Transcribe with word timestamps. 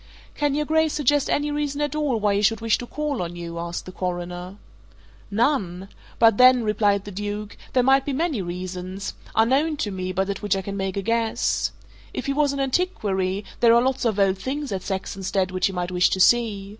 "Can 0.33 0.55
your 0.55 0.65
Grace 0.65 0.93
suggest 0.93 1.29
any 1.29 1.51
reason 1.51 1.79
at 1.79 1.95
all 1.95 2.19
why 2.19 2.33
he 2.33 2.41
should 2.41 2.59
wish 2.59 2.79
to 2.79 2.87
call 2.87 3.21
on 3.21 3.35
you?" 3.35 3.59
asked 3.59 3.85
the 3.85 3.91
Coroner. 3.91 4.55
"None! 5.29 5.89
But 6.17 6.37
then," 6.37 6.63
replied 6.63 7.05
the 7.05 7.11
Duke, 7.11 7.55
"there 7.73 7.83
might 7.83 8.03
be 8.03 8.11
many 8.11 8.41
reasons 8.41 9.13
unknown 9.35 9.77
to 9.77 9.91
me, 9.91 10.11
but 10.11 10.27
at 10.27 10.41
which 10.41 10.55
I 10.55 10.63
can 10.63 10.75
make 10.75 10.97
a 10.97 11.03
guess. 11.03 11.71
If 12.15 12.25
he 12.25 12.33
was 12.33 12.51
an 12.51 12.59
antiquary, 12.59 13.45
there 13.59 13.75
are 13.75 13.81
lots 13.83 14.03
of 14.03 14.17
old 14.17 14.39
things 14.39 14.71
at 14.71 14.81
Saxonsteade 14.81 15.51
which 15.51 15.67
he 15.67 15.71
might 15.71 15.91
wish 15.91 16.09
to 16.09 16.19
see. 16.19 16.69